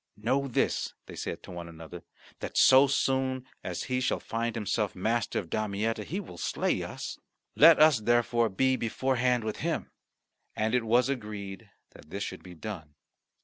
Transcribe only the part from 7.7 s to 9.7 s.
us therefore be beforehand with